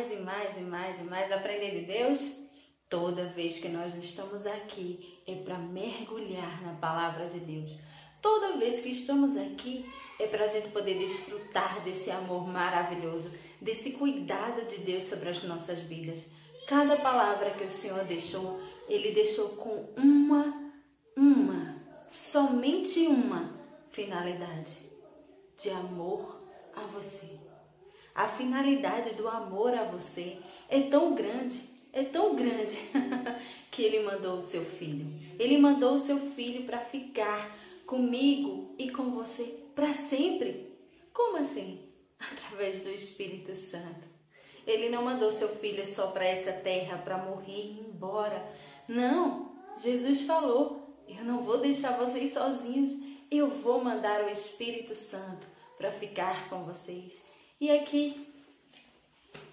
[0.00, 2.32] mais e mais e mais e mais aprender de Deus?
[2.88, 7.78] Toda vez que nós estamos aqui é para mergulhar na palavra de Deus.
[8.22, 9.84] Toda vez que estamos aqui
[10.18, 15.42] é para a gente poder desfrutar desse amor maravilhoso, desse cuidado de Deus sobre as
[15.42, 16.24] nossas vidas.
[16.66, 18.58] Cada palavra que o Senhor deixou,
[18.88, 20.72] Ele deixou com uma,
[21.14, 21.76] uma,
[22.08, 23.54] somente uma
[23.90, 24.78] finalidade
[25.58, 26.40] de amor
[26.74, 27.49] a você.
[28.14, 31.60] A finalidade do amor a você é tão grande,
[31.92, 32.78] é tão grande,
[33.70, 35.06] que Ele mandou o seu filho.
[35.38, 37.56] Ele mandou o seu filho para ficar
[37.86, 40.76] comigo e com você para sempre.
[41.12, 41.80] Como assim?
[42.18, 44.08] Através do Espírito Santo.
[44.66, 48.46] Ele não mandou seu filho só para essa terra para morrer e ir embora.
[48.86, 52.92] Não, Jesus falou: Eu não vou deixar vocês sozinhos.
[53.30, 55.46] Eu vou mandar o Espírito Santo
[55.78, 57.22] para ficar com vocês.
[57.60, 58.26] E aqui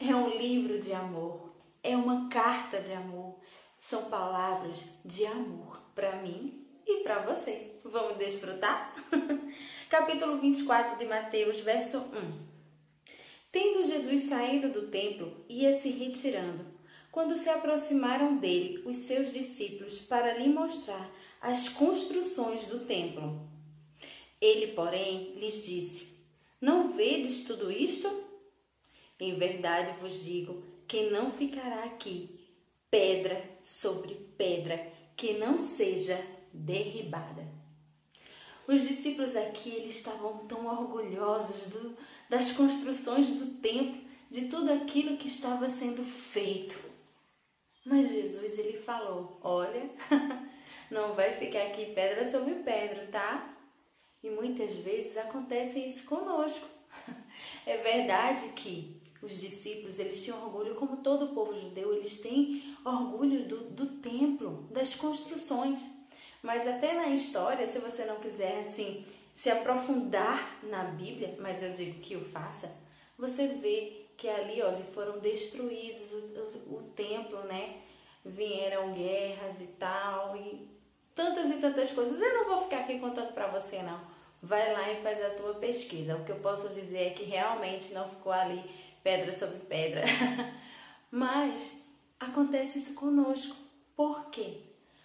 [0.00, 1.52] é um livro de amor,
[1.84, 3.36] é uma carta de amor,
[3.78, 7.76] são palavras de amor para mim e para você.
[7.84, 8.92] Vamos desfrutar?
[9.88, 12.02] Capítulo 24 de Mateus, verso 1.
[13.52, 16.66] Tendo Jesus saído do templo, ia se retirando.
[17.12, 21.08] Quando se aproximaram dele os seus discípulos para lhe mostrar
[21.40, 23.48] as construções do templo.
[24.40, 26.11] Ele, porém, lhes disse:
[26.62, 28.08] Não vedes tudo isto?
[29.18, 32.38] Em verdade vos digo que não ficará aqui
[32.88, 37.44] pedra sobre pedra que não seja derribada.
[38.68, 41.96] Os discípulos aqui eles estavam tão orgulhosos do,
[42.30, 46.78] das construções do templo, de tudo aquilo que estava sendo feito.
[47.84, 49.90] Mas Jesus ele falou: Olha,
[50.88, 53.52] não vai ficar aqui pedra sobre pedra, tá?
[54.22, 56.66] E muitas vezes acontece isso conosco.
[57.64, 62.76] É verdade que os discípulos eles tinham orgulho, como todo o povo judeu, eles têm
[62.84, 65.78] orgulho do, do templo, das construções.
[66.42, 69.04] Mas até na história, se você não quiser assim
[69.34, 72.74] se aprofundar na Bíblia, mas eu digo que o faça,
[73.16, 77.80] você vê que ali, olha, foram destruídos o, o, o templo, né?
[78.24, 80.68] Vieram guerras e tal, e
[81.14, 82.20] tantas e tantas coisas.
[82.20, 84.00] Eu não vou ficar aqui contando para você, não.
[84.42, 86.16] Vai lá e faz a tua pesquisa.
[86.16, 88.62] O que eu posso dizer é que realmente não ficou ali
[89.02, 90.04] pedra sobre pedra.
[91.10, 91.72] Mas
[92.18, 93.56] acontece isso conosco.
[93.94, 94.60] Por quê?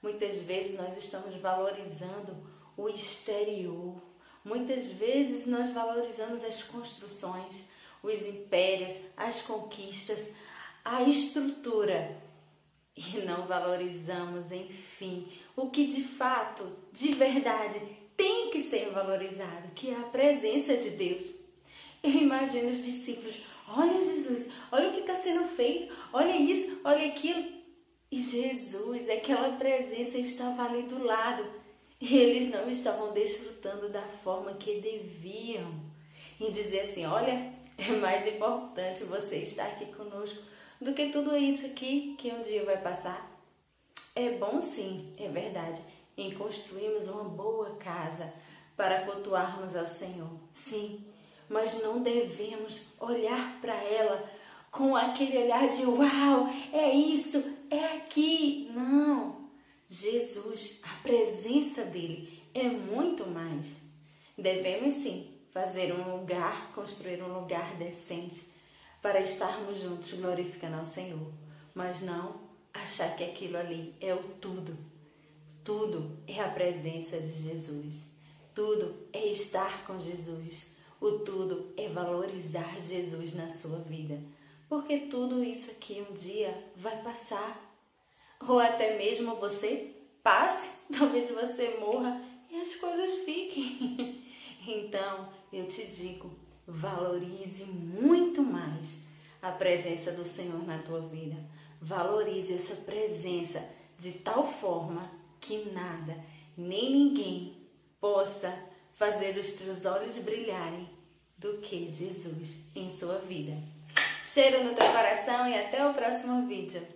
[0.00, 2.36] Muitas vezes nós estamos valorizando
[2.76, 4.00] o exterior.
[4.44, 7.64] Muitas vezes nós valorizamos as construções,
[8.02, 10.32] os impérios, as conquistas,
[10.84, 12.16] a estrutura
[12.98, 17.80] e não valorizamos, enfim, o que de fato, de verdade,
[18.16, 21.24] tem que ser valorizado, que é a presença de Deus.
[22.02, 27.06] Eu imagino os discípulos: olha Jesus, olha o que está sendo feito, olha isso, olha
[27.06, 27.58] aquilo.
[28.10, 31.44] E Jesus, aquela presença estava ali do lado.
[32.00, 35.86] E eles não estavam desfrutando da forma que deviam.
[36.40, 40.42] E dizer assim: olha, é mais importante você estar aqui conosco
[40.80, 43.28] do que tudo isso aqui que um dia vai passar.
[44.14, 45.80] É bom sim, é verdade,
[46.16, 48.32] em construirmos uma boa casa
[48.76, 50.30] para cultuarmos ao Senhor.
[50.52, 51.04] Sim,
[51.48, 54.28] mas não devemos olhar para ela
[54.70, 58.70] com aquele olhar de uau, é isso, é aqui.
[58.72, 59.48] Não.
[59.88, 63.66] Jesus, a presença dele é muito mais.
[64.36, 68.46] Devemos sim fazer um lugar, construir um lugar decente
[69.00, 71.32] para estarmos juntos glorificando ao Senhor,
[71.74, 72.40] mas não
[72.72, 74.76] achar que aquilo ali é o tudo.
[75.64, 78.02] Tudo é a presença de Jesus.
[78.54, 80.66] Tudo é estar com Jesus.
[81.00, 84.18] O tudo é valorizar Jesus na sua vida
[84.68, 87.64] porque tudo isso aqui um dia vai passar.
[88.46, 94.28] Ou até mesmo você passe, talvez você morra e as coisas fiquem.
[94.70, 96.30] Então, eu te digo,
[96.68, 98.98] valorize muito mais
[99.40, 101.36] a presença do Senhor na tua vida.
[101.80, 103.64] Valorize essa presença
[103.98, 105.10] de tal forma
[105.40, 106.22] que nada,
[106.56, 107.56] nem ninguém
[107.98, 108.54] possa
[108.94, 110.88] fazer os teus olhos brilharem
[111.38, 113.56] do que Jesus em sua vida.
[114.26, 116.86] Cheiro no teu coração e até o próximo vídeo.